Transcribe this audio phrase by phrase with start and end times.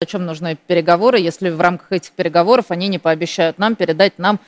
[0.00, 4.38] Зачем нужны переговоры, если в рамках этих переговоров они не пообещают нам передать нам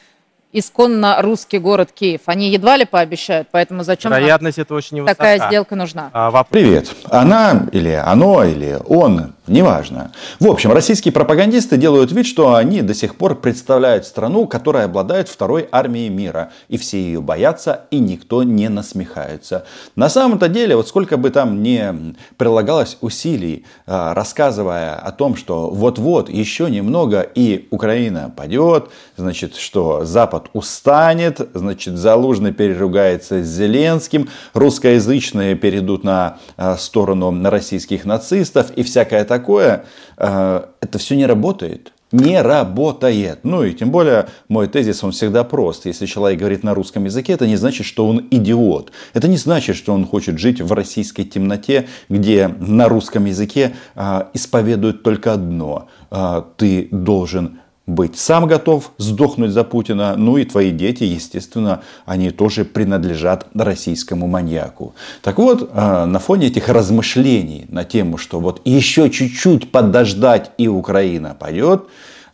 [0.53, 2.21] исконно русский город Киев.
[2.27, 5.17] Они едва ли пообещают, поэтому зачем Вероятность это очень невысока.
[5.17, 6.11] такая сделка нужна?
[6.13, 6.53] А, вопрос...
[6.53, 6.95] Привет.
[7.07, 10.13] Она или оно, или он, неважно.
[10.39, 15.29] В общем, российские пропагандисты делают вид, что они до сих пор представляют страну, которая обладает
[15.29, 16.53] второй армией мира.
[16.69, 19.67] И все ее боятся, и никто не насмехается.
[19.97, 25.71] На самом-то деле, вот сколько бы там ни прилагалось усилий, а, рассказывая о том, что
[25.71, 34.29] вот-вот еще немного, и Украина падет, значит, что Запад устанет, значит, Залужный переругается с Зеленским,
[34.55, 39.40] русскоязычные перейдут на э, сторону российских нацистов и всякое такое.
[39.49, 43.41] Э, это все не работает не работает.
[43.45, 45.87] Ну и тем более мой тезис, он всегда прост.
[45.87, 48.93] Если человек говорит на русском языке, это не значит, что он идиот.
[49.15, 54.31] Это не значит, что он хочет жить в российской темноте, где на русском языке а,
[54.35, 55.89] исповедуют только одно.
[56.11, 58.19] А, ты должен быть.
[58.19, 64.95] Сам готов сдохнуть за Путина, ну и твои дети, естественно, они тоже принадлежат российскому маньяку.
[65.23, 70.69] Так вот, а, на фоне этих размышлений на тему, что вот еще чуть-чуть подождать и
[70.69, 71.85] Украина пойдет,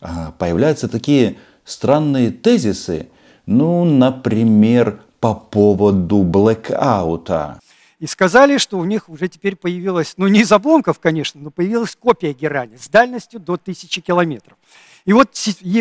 [0.00, 3.08] а, появляются такие странные тезисы,
[3.46, 7.58] ну, например, по поводу блэкаута.
[7.98, 11.96] И сказали, что у них уже теперь появилась, ну не из обломков, конечно, но появилась
[11.96, 14.58] копия Герани с дальностью до тысячи километров.
[15.06, 15.30] И вот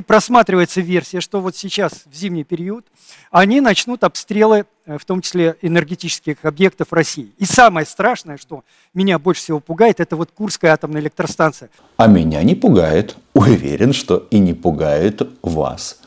[0.05, 2.85] просматривается версия, что вот сейчас, в зимний период,
[3.31, 7.31] они начнут обстрелы, э, в том числе энергетических объектов России.
[7.39, 11.71] И самое страшное, что меня больше всего пугает, это вот Курская атомная электростанция.
[11.97, 13.17] А меня не пугает.
[13.33, 15.99] Уверен, что и не пугает вас.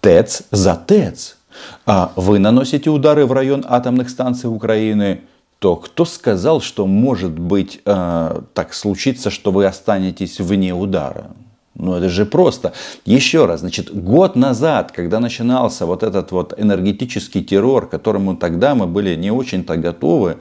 [0.00, 1.36] ТЭЦ за ТЭЦ.
[1.84, 5.20] А вы наносите удары в район атомных станций Украины,
[5.58, 11.30] то кто сказал, что может быть э, так случится, что вы останетесь вне удара?
[11.74, 12.72] Ну это же просто.
[13.06, 18.74] Еще раз, значит, год назад, когда начинался вот этот вот энергетический террор, к которому тогда
[18.74, 20.36] мы были не очень-то готовы,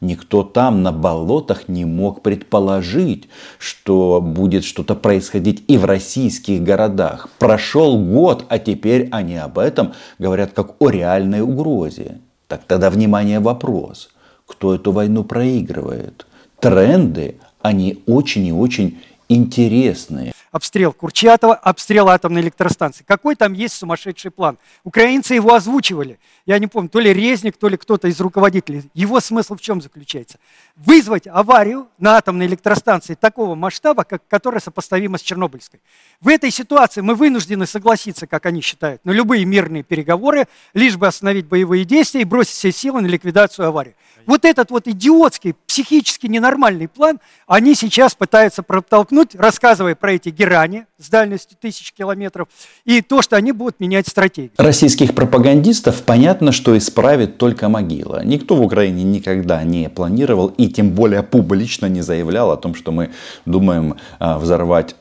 [0.00, 3.28] никто там на болотах не мог предположить,
[3.58, 7.28] что будет что-то происходить и в российских городах.
[7.38, 12.18] Прошел год, а теперь они об этом говорят как о реальной угрозе.
[12.48, 14.10] Так тогда, внимание, вопрос.
[14.46, 16.26] Кто эту войну проигрывает?
[16.58, 18.98] Тренды, они очень и очень
[19.28, 23.04] интересные обстрел Курчатова, обстрел атомной электростанции.
[23.04, 24.58] Какой там есть сумасшедший план?
[24.84, 26.20] Украинцы его озвучивали.
[26.46, 28.84] Я не помню, то ли Резник, то ли кто-то из руководителей.
[28.94, 30.38] Его смысл в чем заключается?
[30.76, 35.80] Вызвать аварию на атомной электростанции такого масштаба, как, которая сопоставима с Чернобыльской.
[36.20, 41.06] В этой ситуации мы вынуждены согласиться, как они считают, на любые мирные переговоры, лишь бы
[41.06, 43.96] остановить боевые действия и бросить все силы на ликвидацию аварии.
[44.26, 50.86] Вот этот вот идиотский, психически ненормальный план они сейчас пытаются протолкнуть, рассказывая про эти герани
[50.98, 52.48] с дальностью тысяч километров
[52.84, 54.50] и то, что они будут менять стратегию.
[54.56, 58.24] Российских пропагандистов понятно, что исправит только могила.
[58.24, 62.90] Никто в Украине никогда не планировал и тем более публично не заявлял о том, что
[62.90, 63.10] мы
[63.46, 64.96] думаем а, взорвать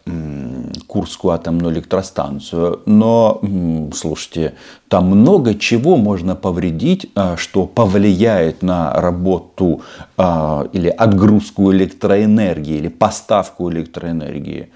[0.88, 2.82] Курскую атомную электростанцию.
[2.86, 3.42] Но,
[3.94, 4.54] слушайте,
[4.90, 9.82] там много чего можно повредить, а, что повлияет на работу
[10.18, 14.70] а, или отгрузку электроэнергии, или поставку электроэнергии.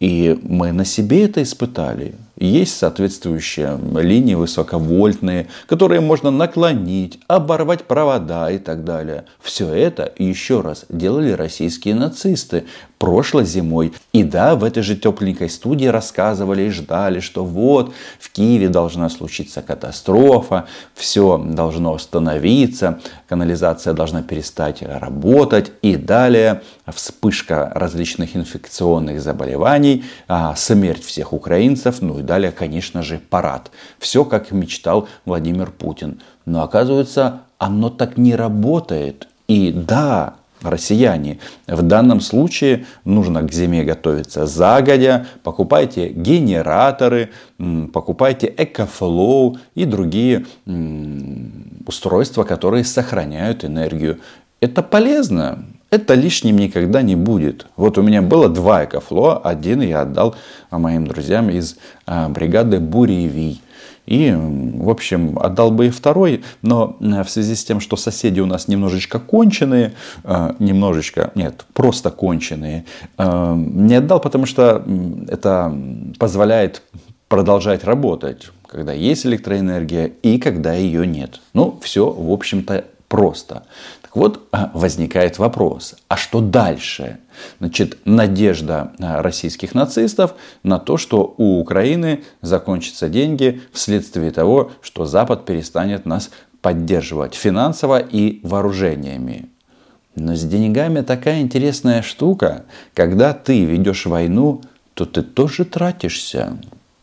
[0.00, 2.14] И мы на себе это испытали.
[2.38, 9.24] Есть соответствующие линии высоковольтные, которые можно наклонить, оборвать провода и так далее.
[9.40, 12.64] Все это, еще раз, делали российские нацисты
[12.98, 13.92] прошлой зимой.
[14.12, 19.08] И да, в этой же тепленькой студии рассказывали и ждали, что вот в Киеве должна
[19.10, 26.62] случиться катастрофа, все должно остановиться, канализация должна перестать работать и далее
[26.94, 33.70] вспышка различных инфекционных заболеваний, а, смерть всех украинцев, ну и далее, конечно же, парад.
[33.98, 36.20] Все, как мечтал Владимир Путин.
[36.44, 39.28] Но оказывается, оно так не работает.
[39.48, 47.30] И да, россияне, в данном случае нужно к зиме готовиться загодя, покупайте генераторы,
[47.92, 50.46] покупайте экофлоу и другие
[51.86, 54.20] устройства, которые сохраняют энергию.
[54.60, 57.66] Это полезно, это лишним никогда не будет.
[57.76, 60.34] Вот у меня было два экофло, один я отдал
[60.70, 63.62] моим друзьям из а, бригады Буревий.
[64.06, 68.46] И, в общем, отдал бы и второй, но в связи с тем, что соседи у
[68.46, 72.84] нас немножечко конченые, а, немножечко, нет, просто конченые,
[73.16, 74.84] а, не отдал, потому что
[75.28, 75.76] это
[76.18, 76.82] позволяет
[77.28, 81.40] продолжать работать, когда есть электроэнергия и когда ее нет.
[81.52, 83.64] Ну, все, в общем-то, просто
[84.16, 87.18] вот а, возникает вопрос, а что дальше?
[87.58, 95.04] Значит, надежда а, российских нацистов на то, что у Украины закончатся деньги вследствие того, что
[95.04, 96.30] Запад перестанет нас
[96.62, 99.50] поддерживать финансово и вооружениями.
[100.14, 102.64] Но с деньгами такая интересная штука.
[102.94, 104.62] Когда ты ведешь войну,
[104.94, 106.56] то ты тоже тратишься.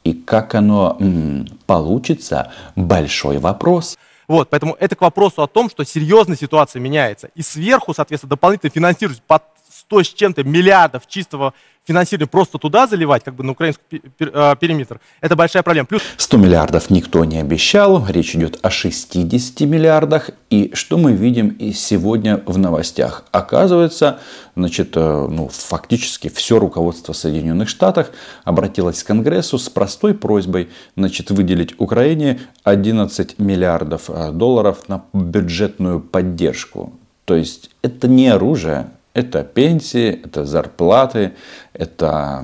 [0.04, 3.98] И как оно м, получится, большой вопрос.
[4.28, 7.30] Вот, поэтому это к вопросу о том, что серьезная ситуация меняется.
[7.36, 9.44] И сверху, соответственно, дополнительно финансировать под
[9.88, 11.54] 100 с чем-то миллиардов чистого
[11.86, 15.86] финансирования просто туда заливать, как бы на украинский э, периметр, это большая проблема.
[15.88, 16.02] Плюс...
[16.18, 20.30] 100 миллиардов никто не обещал, речь идет о 60 миллиардах.
[20.50, 23.26] И что мы видим и сегодня в новостях?
[23.32, 24.20] Оказывается,
[24.56, 28.12] значит, э, ну, фактически все руководство Соединенных Штатов
[28.46, 36.00] обратилось к Конгрессу с простой просьбой значит, выделить Украине 11 миллиардов э, долларов на бюджетную
[36.00, 36.94] поддержку.
[37.26, 41.34] То есть это не оружие, это пенсии, это зарплаты,
[41.74, 42.44] это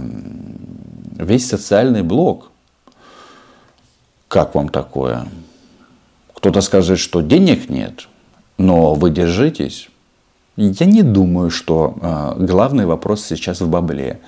[1.16, 2.52] весь социальный блок.
[4.28, 5.28] Как вам такое?
[6.34, 8.08] Кто-то скажет, что денег нет,
[8.58, 9.90] но вы держитесь.
[10.62, 14.20] Я не думаю, что э, главный вопрос сейчас в бабле.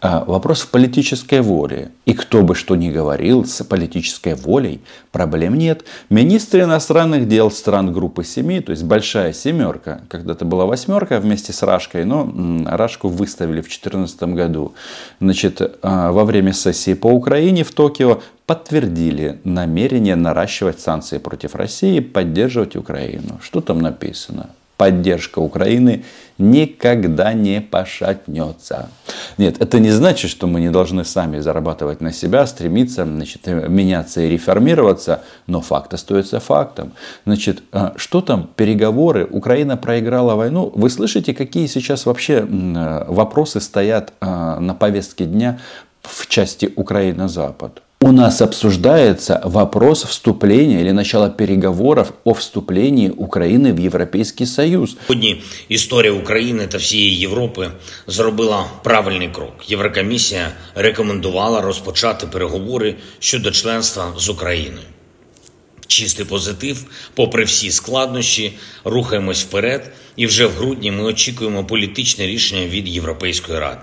[0.00, 1.90] Э, вопрос в политической воле.
[2.04, 5.84] И кто бы что ни говорил, с политической волей проблем нет.
[6.08, 11.60] Министры иностранных дел стран группы семи, то есть большая семерка, когда-то была восьмерка вместе с
[11.64, 12.32] Рашкой, но
[12.66, 14.74] Рашку выставили в 2014 году.
[15.18, 21.96] Значит, э, во время сессии по Украине в Токио подтвердили намерение наращивать санкции против России
[21.96, 23.40] и поддерживать Украину.
[23.42, 24.50] Что там написано?
[24.80, 26.04] Поддержка Украины
[26.38, 28.88] никогда не пошатнется.
[29.36, 34.22] Нет, это не значит, что мы не должны сами зарабатывать на себя, стремиться значит, меняться
[34.22, 36.92] и реформироваться, но факт остается фактом.
[37.26, 39.28] Значит, а, что там переговоры?
[39.30, 40.72] Украина проиграла войну.
[40.74, 45.60] Вы слышите, какие сейчас вообще вопросы стоят а, на повестке дня
[46.00, 47.82] в части Украина-Запад?
[48.02, 54.96] У нас обсуждается вопрос вступления или начала переговоров о вступлении України в Європейський Союз.
[55.06, 57.70] Сьогодні історія України та всієї Європи
[58.06, 59.70] зробила правильний крок.
[59.70, 64.86] Єврокомісія рекомендувала розпочати переговори щодо членства з Україною.
[65.86, 68.52] Чистий позитив, попри всі складнощі,
[68.84, 73.82] рухаємось вперед, і вже в грудні ми очікуємо політичне рішення від Європейської ради.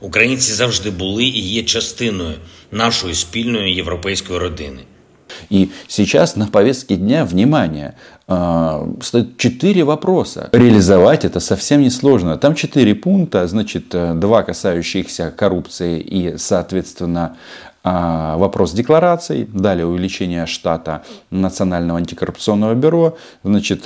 [0.00, 2.34] Українці завжди були і є частиною
[2.71, 4.79] нашої спільної європейської родини.
[5.49, 7.93] И сейчас на повестке дня, внимание,
[9.01, 10.49] стоит четыре вопроса.
[10.51, 12.37] Реализовать это совсем несложно.
[12.37, 17.35] Там четыре пункта, значит, э, два касающихся коррупции и, соответственно,
[17.83, 23.83] вопрос деклараций, далее увеличение штата Национального антикоррупционного бюро, значит,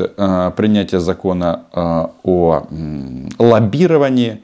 [0.56, 2.68] принятие закона о
[3.40, 4.42] лоббировании,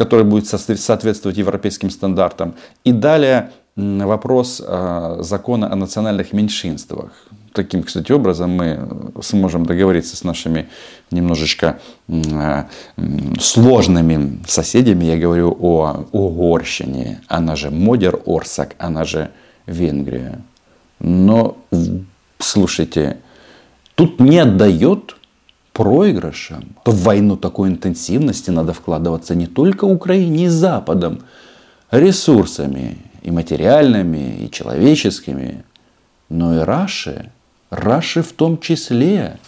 [0.00, 2.54] который будет соответствовать европейским стандартам.
[2.84, 7.10] И далее вопрос а, закона о национальных меньшинствах.
[7.52, 8.80] Таким, кстати, образом мы
[9.20, 10.70] сможем договориться с нашими
[11.10, 12.66] немножечко а,
[13.38, 15.04] сложными соседями.
[15.04, 19.30] Я говорю о Угорщине, она же Модер Орсак, она же
[19.66, 20.40] Венгрия.
[20.98, 21.58] Но,
[22.38, 23.18] слушайте,
[23.96, 25.16] тут не отдает
[25.72, 31.22] проигрышем, то в войну такой интенсивности надо вкладываться не только Украине и Западом,
[31.90, 35.64] ресурсами и материальными, и человеческими,
[36.28, 37.30] но и Раши,
[37.70, 39.38] Раши в том числе.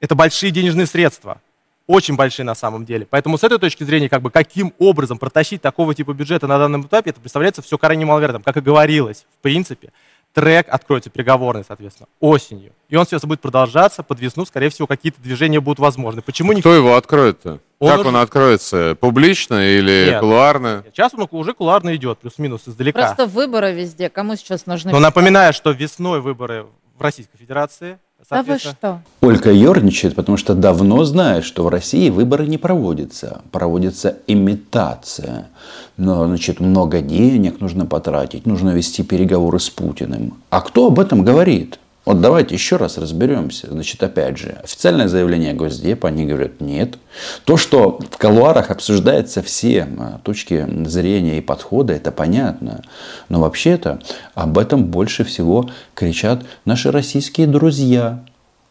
[0.00, 1.40] Это большие денежные средства,
[1.86, 3.06] очень большие на самом деле.
[3.08, 6.82] Поэтому с этой точки зрения, как бы, каким образом протащить такого типа бюджета на данном
[6.82, 8.42] этапе, это представляется все крайне маловероятным.
[8.42, 9.90] Как и говорилось, в принципе,
[10.38, 12.72] трек откроется переговорный, соответственно, осенью.
[12.88, 16.22] И он сейчас будет продолжаться, под весну, скорее всего, какие-то движения будут возможны.
[16.22, 16.60] Почему не...
[16.60, 17.58] Кто его откроет-то?
[17.80, 18.08] Он как уже...
[18.08, 18.96] он откроется?
[19.00, 20.20] Публично или Нет.
[20.20, 20.84] кулуарно?
[20.92, 23.00] Сейчас он уже кулуарно идет, плюс-минус издалека.
[23.00, 24.08] Просто выборы везде.
[24.10, 24.92] Кому сейчас нужны?
[24.92, 26.66] Но напоминаю, что весной выборы
[26.96, 27.98] в Российской Федерации.
[28.30, 29.00] А вы что?
[29.22, 33.40] Ольга ерничает, потому что давно знает, что в России выборы не проводятся.
[33.52, 35.48] Проводится имитация.
[35.96, 40.34] Но, значит, много денег нужно потратить, нужно вести переговоры с Путиным.
[40.50, 41.78] А кто об этом говорит?
[42.08, 43.66] Вот давайте еще раз разберемся.
[43.70, 46.96] Значит, опять же, официальное заявление Госдепа, они говорят нет.
[47.44, 52.82] То, что в колуарах обсуждается все а, точки зрения и подхода, это понятно.
[53.28, 54.00] Но вообще-то
[54.34, 58.24] об этом больше всего кричат наши российские друзья.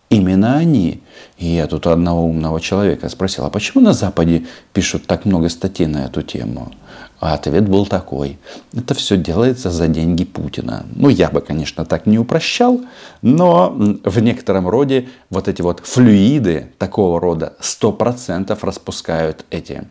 [0.10, 1.02] Именно они.
[1.38, 5.86] И я тут одного умного человека спросил, а почему на Западе пишут так много статей
[5.86, 6.72] на эту тему?
[7.20, 8.38] А ответ был такой.
[8.74, 10.86] Это все делается за деньги Путина.
[10.96, 12.82] Ну, я бы, конечно, так не упрощал,
[13.22, 19.88] но в некотором роде вот эти вот флюиды такого рода 100% распускают эти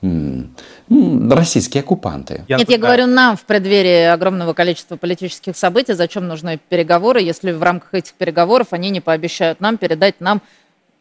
[0.00, 2.44] российские оккупанты.
[2.48, 7.62] Нет, я говорю нам в преддверии огромного количества политических событий, зачем нужны переговоры, если в
[7.62, 10.40] рамках этих переговоров они не пообещают нам передать нам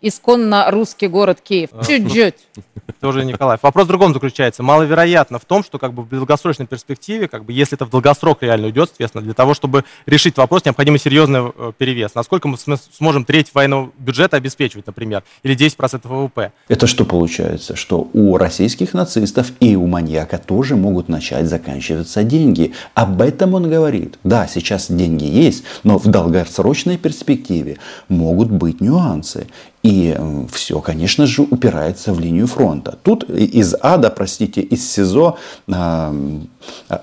[0.01, 1.70] исконно русский город Киев.
[1.74, 1.84] А.
[1.84, 2.36] Чуть-чуть.
[3.00, 3.62] Тоже Николаев.
[3.63, 4.63] Вопрос в другом заключается.
[4.63, 8.42] Маловероятно в том, что как бы в долгосрочной перспективе, как бы, если это в долгосрок
[8.42, 12.16] реально уйдет, соответственно, для того, чтобы решить вопрос, необходим серьезный э, перевес.
[12.16, 16.51] Насколько мы сможем треть военного бюджета обеспечивать, например, или 10% ВВП?
[16.68, 17.75] Это что получается?
[17.75, 22.74] Что у российских нацистов и у маньяка тоже могут начать заканчиваться деньги.
[22.94, 24.18] Об этом он говорит.
[24.24, 27.77] Да, сейчас деньги есть, но в долгосрочной перспективе
[28.08, 29.48] могут быть нюансы.
[29.88, 30.13] И
[30.51, 33.00] все, конечно же, упирается в линию фронта.
[33.03, 35.38] Тут из ада, простите, из СИЗО
[35.72, 36.13] а,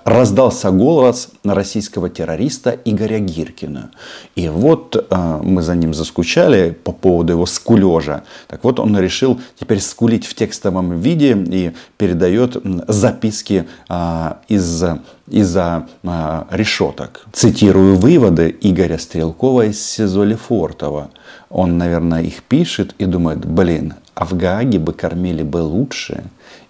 [0.04, 3.90] раздался голос российского террориста Игоря Гиркина.
[4.36, 8.24] И вот а, мы за ним заскучали по поводу его скулежа.
[8.48, 14.84] Так вот, он решил теперь скулить в текстовом виде и передает записки а, из
[15.28, 17.26] из-за а, решеток.
[17.32, 21.10] Цитирую выводы Игоря Стрелкова из СИЗО Лефортово.
[21.48, 26.24] Он, наверное, их пишет и думает, блин, а в Гааге бы кормили бы лучше,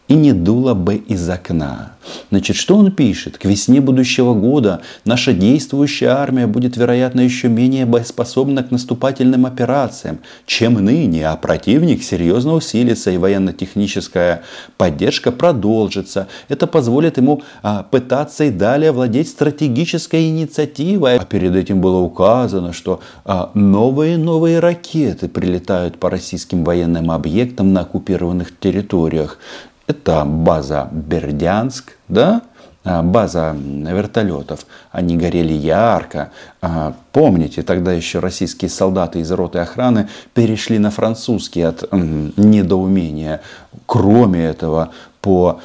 [0.08, 1.92] и не дуло бы из окна.
[2.30, 3.38] Значит, что он пишет?
[3.38, 10.18] К весне будущего года наша действующая армия будет, вероятно, еще менее боеспособна к наступательным операциям,
[10.44, 14.42] чем ныне, а противник серьезно усилится и военно-техническая
[14.76, 16.28] поддержка продолжится.
[16.48, 21.16] Это позволит ему а, пытаться и далее владеть стратегической инициативой.
[21.16, 27.72] А перед этим было указано, что а, новые новые ракеты прилетают по российским военным объектам
[27.72, 29.38] на оккупированных территориях.
[29.86, 32.42] Это база Бердянск, да?
[32.86, 36.30] А, база вертолетов, они горели ярко.
[36.60, 43.40] А, помните, тогда еще российские солдаты из роты охраны перешли на французский от недоумения.
[43.86, 44.90] Кроме этого,
[45.24, 45.58] по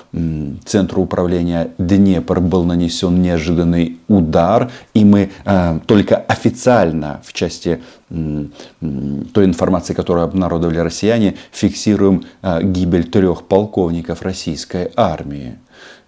[0.66, 9.46] центру управления Днепр был нанесен неожиданный удар, и мы э, только официально в части той
[9.46, 15.58] информации, которую обнародовали россияне, фиксируем э, гибель трех полковников российской армии.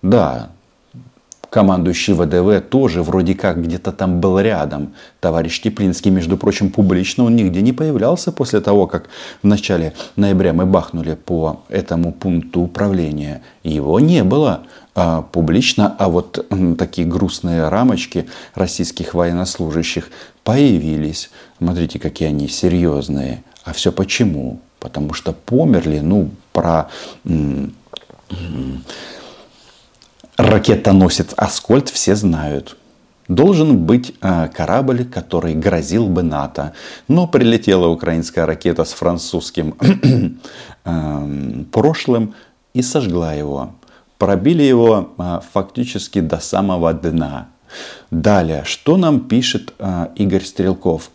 [0.01, 0.51] Да,
[1.51, 4.93] командующий ВДВ тоже вроде как где-то там был рядом.
[5.19, 9.09] Товарищ Теплинский, между прочим, публично он нигде не появлялся после того, как
[9.43, 13.41] в начале ноября мы бахнули по этому пункту управления.
[13.63, 14.63] Его не было
[14.95, 16.47] а, публично, а вот
[16.79, 20.09] такие грустные рамочки российских военнослужащих
[20.45, 21.31] появились.
[21.57, 23.43] Смотрите, какие они серьезные.
[23.65, 24.61] А все почему?
[24.79, 26.87] Потому что померли, ну, про...
[27.25, 27.73] М,
[28.29, 28.83] м,
[30.37, 32.77] ракетоносец Аскольд все знают.
[33.27, 36.73] Должен быть э, корабль, который грозил бы НАТО.
[37.07, 39.75] Но прилетела украинская ракета с французским
[40.85, 42.33] э, прошлым
[42.73, 43.73] и сожгла его.
[44.17, 47.47] Пробили его э, фактически до самого дна.
[48.09, 49.73] Далее, что нам пишет
[50.15, 51.09] Игорь Стрелков?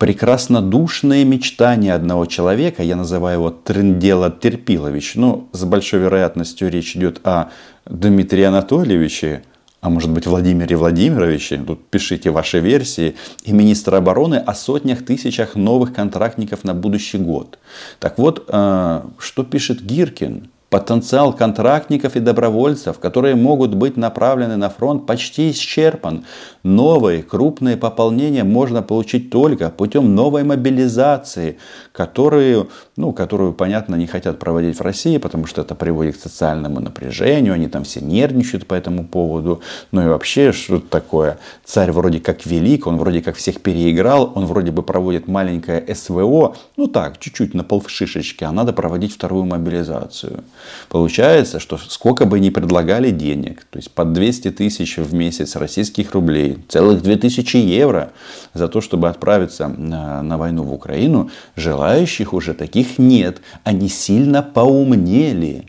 [0.00, 7.20] прекраснодушные мечтания одного человека, я называю его Трендела Терпилович, ну, с большой вероятностью речь идет
[7.22, 7.50] о
[7.86, 9.42] Дмитрия Анатольевиче,
[9.80, 15.54] а может быть Владимире Владимировиче, тут пишите ваши версии, и министра обороны о сотнях тысячах
[15.54, 17.58] новых контрактников на будущий год.
[17.98, 20.50] Так вот, э, что пишет Гиркин?
[20.70, 26.24] Потенциал контрактников и добровольцев, которые могут быть направлены на фронт, почти исчерпан.
[26.62, 31.58] Новые крупные пополнения можно получить только путем новой мобилизации,
[31.90, 36.78] которую, ну, которую, понятно, не хотят проводить в России, потому что это приводит к социальному
[36.78, 39.62] напряжению, они там все нервничают по этому поводу.
[39.90, 41.38] Ну и вообще, что такое?
[41.64, 46.54] Царь вроде как велик, он вроде как всех переиграл, он вроде бы проводит маленькое СВО,
[46.76, 50.44] ну так, чуть-чуть на полшишечки, а надо проводить вторую мобилизацию.
[50.88, 56.12] Получается, что сколько бы ни предлагали денег, то есть под 200 тысяч в месяц российских
[56.12, 58.12] рублей, целых 2000 евро
[58.54, 63.40] за то, чтобы отправиться на, на войну в Украину, желающих уже таких нет.
[63.64, 65.66] Они сильно поумнели.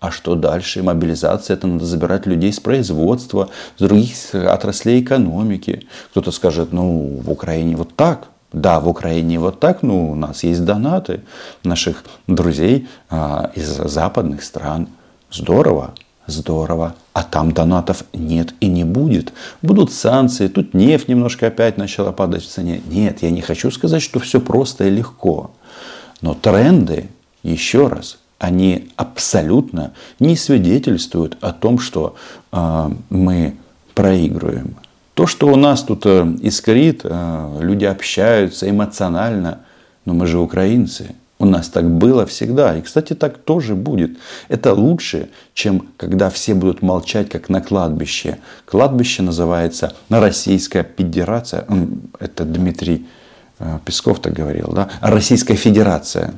[0.00, 0.82] А что дальше?
[0.82, 5.86] Мобилизация, это надо забирать людей с производства, с других отраслей экономики.
[6.10, 10.44] Кто-то скажет, ну, в Украине вот так, да, в Украине вот так, ну, у нас
[10.44, 11.20] есть донаты
[11.64, 14.88] наших друзей а, из западных стран.
[15.30, 15.94] Здорово,
[16.26, 16.94] здорово.
[17.12, 19.32] А там донатов нет и не будет.
[19.60, 22.80] Будут санкции, тут нефть немножко опять начала падать в цене.
[22.86, 25.50] Нет, я не хочу сказать, что все просто и легко.
[26.20, 27.10] Но тренды,
[27.42, 32.14] еще раз, они абсолютно не свидетельствуют о том, что
[32.52, 33.56] э, мы
[33.94, 34.76] проигрываем.
[35.14, 39.60] То, что у нас тут э, искрит, э, люди общаются эмоционально,
[40.04, 41.14] но мы же украинцы.
[41.38, 42.76] У нас так было всегда.
[42.76, 44.18] И, кстати, так тоже будет.
[44.48, 48.38] Это лучше, чем когда все будут молчать, как на кладбище.
[48.66, 51.64] Кладбище называется Российская Федерация.
[52.18, 53.06] Это Дмитрий
[53.60, 54.90] э, Песков так говорил, да?
[55.00, 56.34] Российская Федерация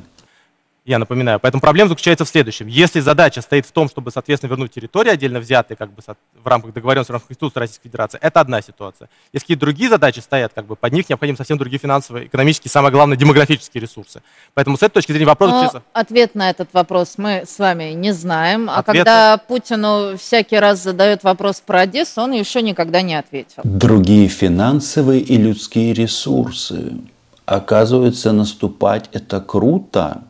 [0.87, 1.39] я напоминаю.
[1.39, 2.67] Поэтому проблема заключается в следующем.
[2.67, 6.73] Если задача стоит в том, чтобы, соответственно, вернуть территории отдельно взятые как бы, в рамках
[6.73, 9.09] договоренности, в рамках Конституции Российской Федерации, это одна ситуация.
[9.33, 12.93] Если какие-то другие задачи стоят, как бы, под них необходимы совсем другие финансовые, экономические, самое
[12.93, 14.21] главное, демографические ресурсы.
[14.53, 15.51] Поэтому с этой точки зрения вопрос...
[15.51, 15.89] Но заключается...
[15.91, 18.69] Ответ на этот вопрос мы с вами не знаем.
[18.69, 19.03] А ответ...
[19.03, 23.61] когда Путину всякий раз задают вопрос про Одессу, он еще никогда не ответил.
[23.65, 26.93] Другие финансовые и людские ресурсы.
[27.45, 30.23] Оказывается, наступать это круто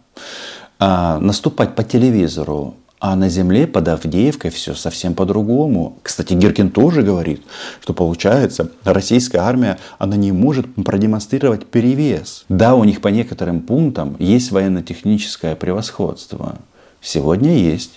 [0.80, 6.00] а, наступать по телевизору, а на земле под Авдеевкой все совсем по-другому.
[6.02, 7.44] Кстати, Гиркин тоже говорит,
[7.82, 12.46] что получается, российская армия, она не может продемонстрировать перевес.
[12.50, 16.58] Да, у них по некоторым пунктам есть военно-техническое превосходство.
[17.02, 17.92] Сегодня есть,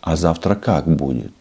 [0.00, 1.32] а завтра как будет?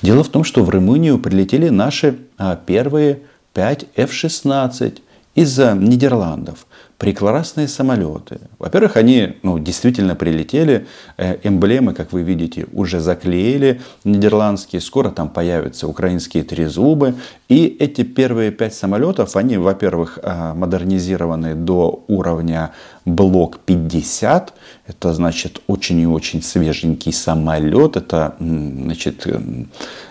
[0.00, 3.20] Дело в том, что в Румынию прилетели наши а, первые
[3.52, 5.00] 5 F-16
[5.36, 6.66] из Нидерландов.
[6.98, 8.40] Прекрасные самолеты.
[8.58, 10.86] Во-первых, они ну, действительно прилетели,
[11.18, 17.14] э, эмблемы, как вы видите, уже заклеили нидерландские, скоро там появятся украинские трезубы.
[17.50, 22.72] И эти первые пять самолетов, они, во-первых, э, модернизированы до уровня
[23.04, 24.54] блок 50,
[24.86, 29.26] это значит очень и очень свеженький самолет, это значит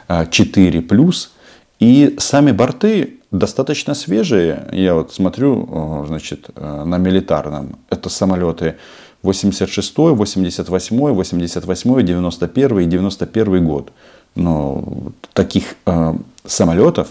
[0.07, 1.31] 4 э, плюс,
[1.79, 4.67] и сами борты достаточно свежие.
[4.71, 7.77] Я вот смотрю, значит, э, на милитарном.
[7.89, 8.75] Это самолеты
[9.23, 13.91] 86, 88, 88, 91 и 91 год.
[14.35, 14.83] Но
[15.33, 16.13] таких э,
[16.45, 17.07] самолетов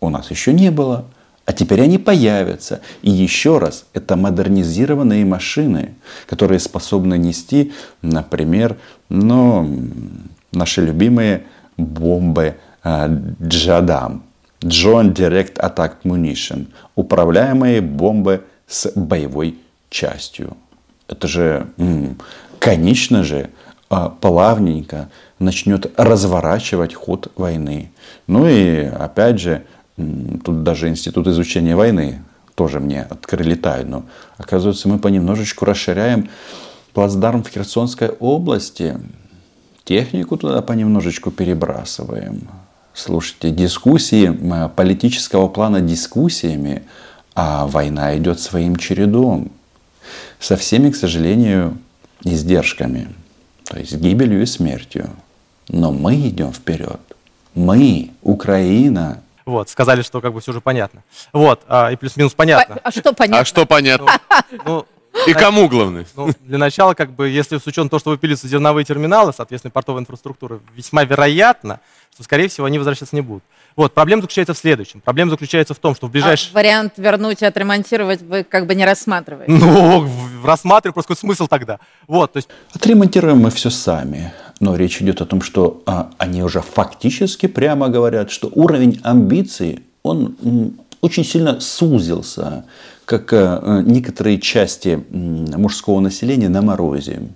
[0.00, 1.04] у нас еще не было.
[1.44, 2.80] А теперь они появятся.
[3.02, 5.94] И еще раз, это модернизированные машины,
[6.26, 8.76] которые способны нести, например,
[9.08, 9.78] ну,
[10.52, 11.44] наши любимые
[11.76, 14.25] бомбы э, Джадам.
[14.60, 19.58] Joint Direct Attack Munition, управляемые бомбы с боевой
[19.90, 20.56] частью.
[21.08, 21.66] Это же,
[22.58, 23.50] конечно же,
[23.88, 27.92] а, плавненько начнет разворачивать ход войны.
[28.26, 29.64] Ну и опять же,
[29.96, 32.22] тут даже Институт изучения войны
[32.56, 34.06] тоже мне открыли тайну.
[34.38, 36.28] Оказывается, мы понемножечку расширяем
[36.94, 38.98] плацдарм в Херсонской области.
[39.84, 42.48] Технику туда понемножечку перебрасываем.
[42.96, 44.32] Слушайте, дискуссии
[44.68, 46.82] политического плана дискуссиями,
[47.34, 49.52] а война идет своим чередом.
[50.40, 51.76] Со всеми, к сожалению,
[52.24, 53.08] издержками.
[53.64, 55.10] То есть гибелью и смертью.
[55.68, 57.00] Но мы идем вперед.
[57.54, 59.22] Мы, Украина.
[59.44, 61.02] Вот, сказали, что как бы все же понятно.
[61.34, 62.80] Вот, а, и плюс-минус понятно.
[62.82, 63.40] А, что понятно?
[63.40, 64.06] А что понятно?
[64.64, 66.06] Ну, ну и кому главное?
[66.16, 70.02] Ну, для начала, как бы, если с учетом того, что выпилятся зерновые терминалы, соответственно, портовая
[70.02, 71.80] инфраструктура, весьма вероятно,
[72.22, 73.42] скорее всего, они возвращаться не будут.
[73.76, 75.00] Вот, проблема заключается в следующем.
[75.00, 76.50] Проблема заключается в том, что в ближайшее...
[76.52, 79.52] А вариант вернуть и отремонтировать вы как бы не рассматриваете?
[79.52, 80.08] Ну,
[80.42, 81.78] рассматриваю, просто какой смысл тогда?
[82.06, 82.48] Вот, то есть...
[82.72, 84.32] Отремонтируем мы все сами.
[84.60, 89.82] Но речь идет о том, что а, они уже фактически прямо говорят, что уровень амбиций,
[90.02, 92.64] он м, очень сильно сузился,
[93.04, 97.28] как а, некоторые части м, мужского населения на морозе.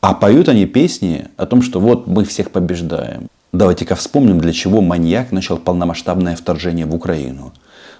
[0.00, 3.28] А поют они песни о том, что вот мы всех побеждаем.
[3.52, 7.54] Давайте-ка вспомним, для чего маньяк начал полномасштабное вторжение в Украину.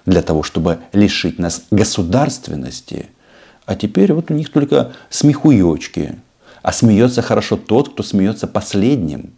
[0.05, 3.07] Для того, чтобы лишить нас государственности.
[3.65, 6.15] А теперь вот у них только смехуёчки.
[6.61, 9.33] А смеется хорошо тот, кто смеется последним.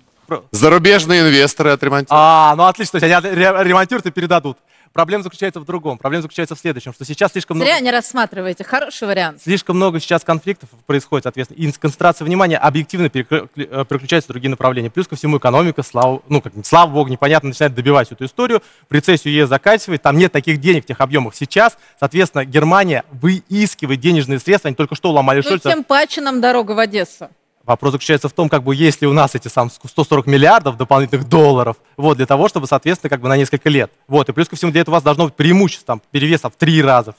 [0.51, 2.09] Зарубежные инвесторы отремонтируют.
[2.11, 4.57] А, ну отлично, то есть они ремонтируют и передадут.
[4.93, 5.97] Проблема заключается в другом.
[5.97, 7.85] Проблема заключается в следующем, что сейчас слишком Зря много...
[7.85, 8.63] не рассматриваете.
[8.63, 9.41] Хороший вариант.
[9.41, 14.89] Слишком много сейчас конфликтов происходит, соответственно, и концентрация внимания объективно э, переключается в другие направления.
[14.89, 18.61] Плюс ко всему экономика, слава, ну, как, слава богу, непонятно, начинает добивать эту историю.
[18.89, 21.77] В рецессию ЕС заканчивает, там нет таких денег в тех объемах сейчас.
[21.99, 25.69] Соответственно, Германия выискивает денежные средства, они только что ломали ну, Шольца.
[25.69, 27.29] тем паче нам дорога в Одессу.
[27.71, 31.29] Вопрос заключается в том, как бы, есть ли у нас эти сам 140 миллиардов дополнительных
[31.29, 33.91] долларов, вот, для того, чтобы, соответственно, как бы на несколько лет.
[34.09, 36.55] Вот, и плюс ко всему для этого у вас должно быть преимущество, там, перевеса в
[36.57, 37.15] три раза,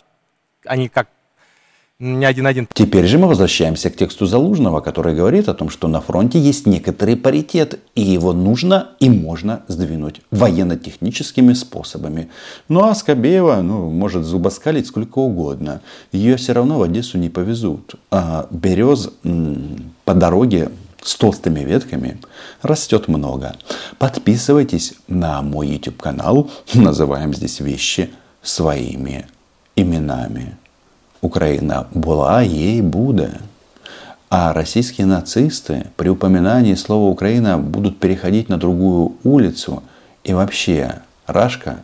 [0.66, 1.08] а не как
[1.98, 2.66] не один-один.
[2.72, 6.66] Теперь же мы возвращаемся к тексту Залужного, который говорит о том, что на фронте есть
[6.66, 12.28] некоторый паритет, и его нужно и можно сдвинуть военно-техническими способами.
[12.68, 15.80] Ну а Скобеева ну, может зубоскалить сколько угодно.
[16.10, 17.94] Ее все равно в Одессу не повезут.
[18.10, 19.10] А берез
[20.04, 20.70] по дороге
[21.02, 22.18] с толстыми ветками
[22.62, 23.54] растет много.
[23.98, 26.50] Подписывайтесь на мой YouTube канал.
[26.74, 28.10] Называем здесь вещи
[28.42, 29.26] своими
[29.76, 30.56] именами.
[31.22, 33.40] Украина была, ей буде.
[34.28, 39.82] А российские нацисты при упоминании слова Украина будут переходить на другую улицу.
[40.24, 41.82] И вообще, Рашка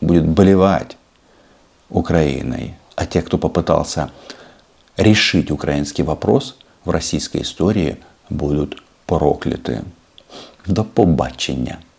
[0.00, 0.96] будет болевать
[1.88, 2.74] Украиной.
[2.96, 4.10] А те, кто попытался
[4.96, 7.98] решить украинский вопрос в российской истории,
[8.28, 9.82] будут прокляты.
[10.66, 11.80] До побачення!